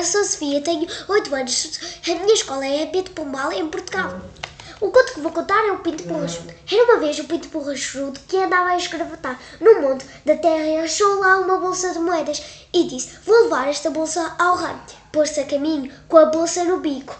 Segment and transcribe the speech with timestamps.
[0.00, 2.00] sou a Sofia, tenho 8 anos.
[2.08, 4.20] A minha escola é a Pinto Pombal, em Portugal.
[4.80, 6.52] O conto que vou contar é o Pinto Borrachudo.
[6.70, 10.78] Era uma vez o Pinto Borrachudo que andava a escravatar no monte da terra e
[10.78, 12.42] achou lá uma bolsa de moedas
[12.72, 14.74] e disse: Vou levar esta bolsa ao rei.
[15.12, 17.14] Pôs-se a caminho com a bolsa no bico.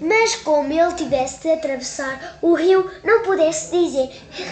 [0.00, 4.10] Mas como ele tivesse de atravessar o rio, não pudesse dizer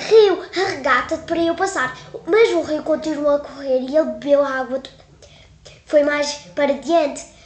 [0.08, 1.96] Rio, arregata-te para eu passar.
[2.26, 4.82] Mas o rio continuou a correr e ele bebeu a água.
[5.86, 7.37] Foi mais para diante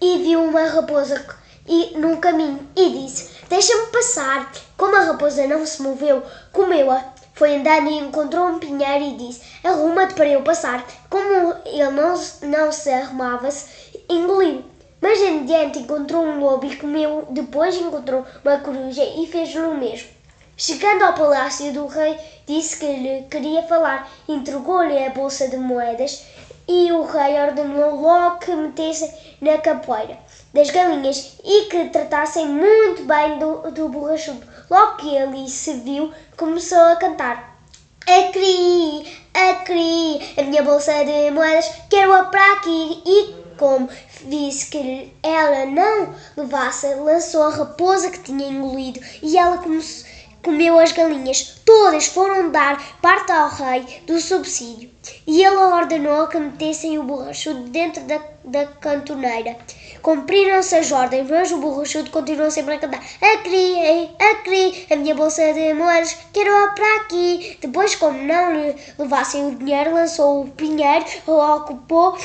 [0.00, 1.24] e viu uma raposa
[1.66, 4.50] e, num caminho e disse: Deixa-me passar.
[4.76, 6.22] Como a raposa não se moveu,
[6.52, 7.12] comeu-a.
[7.34, 10.84] Foi andando e encontrou um pinheiro e disse: Arruma-te para eu passar.
[11.08, 13.66] Como ele não, não se arrumava-se,
[14.08, 14.64] engoliu.
[15.00, 17.26] Mas em diante encontrou um lobo e comeu.
[17.30, 20.08] Depois encontrou uma coruja e fez-lhe o mesmo.
[20.56, 24.10] Chegando ao palácio do rei, disse que lhe queria falar.
[24.28, 26.26] Entregou-lhe a bolsa de moedas
[26.68, 30.18] e o rei ordenou logo que metessem na capoeira
[30.52, 34.46] das galinhas e que tratassem muito bem do, do borrachudo.
[34.68, 37.58] Logo que ele se viu, começou a cantar.
[38.06, 43.02] Acri, acri, a minha bolsa de moedas, quero-a para aqui.
[43.06, 43.88] E como
[44.24, 50.08] disse que ela não levasse, lançou a raposa que tinha engolido e ela começou
[50.42, 51.60] comeu as galinhas.
[51.64, 54.90] Todas foram dar parte ao rei do subsídio.
[55.26, 59.56] E ele ordenou que metessem o borrachudo dentro da, da cantoneira.
[60.02, 65.52] Cumpriram-se as ordens, mas o borrachudo continuou sempre a cantar: Acri, acri, a minha bolsa
[65.52, 67.58] de moedas, quero-a para aqui.
[67.60, 72.16] Depois, como não lhe levassem o dinheiro, lançou o pinheiro, ocupou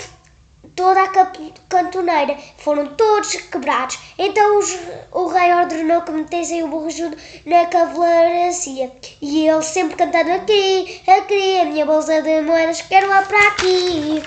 [0.76, 1.32] toda a
[1.70, 2.38] cantoneira.
[2.58, 3.98] Foram todos quebrados.
[4.18, 4.78] Então os,
[5.12, 8.92] o rei ordenou que metessem o borrachudo na cavalaria.
[9.22, 14.22] E ele sempre cantando aqui, aqui, a minha bolsa de moedas, quero lá para aqui.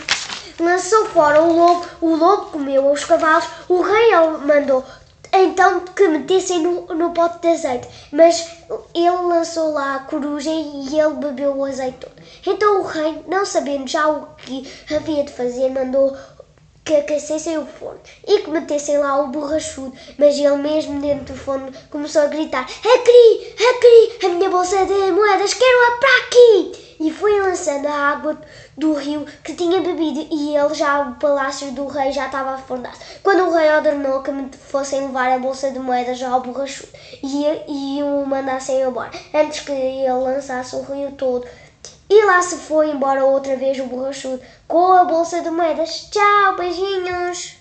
[0.59, 4.11] Lançou fora o lobo, o lobo comeu os cavalos, o rei
[4.45, 4.85] mandou
[5.33, 7.89] então que metessem no, no pote de azeite.
[8.11, 8.59] Mas
[8.95, 12.13] ele lançou lá a coruja e ele bebeu o azeite todo.
[12.47, 16.17] Então o rei, não sabendo já o que havia de fazer, mandou
[16.89, 21.39] que aquecessem o forno e que metessem lá o borrachudo, mas ele mesmo dentro do
[21.39, 26.89] forno começou a gritar Acri, Acri, a minha bolsa de moedas, quero-a para aqui!
[27.01, 28.41] E foi lançando a água
[28.77, 32.97] do rio que tinha bebido e ele já, o palácio do rei já estava afundado.
[33.23, 36.91] Quando o rei ordenou que fossem levar a bolsa de moedas ao borrachudo
[37.23, 41.47] e, e o mandassem embora, antes que ele lançasse o rio todo,
[42.11, 46.09] e lá se foi embora outra vez o borrachudo com a bolsa de moedas.
[46.11, 47.58] Tchau, beijinhos!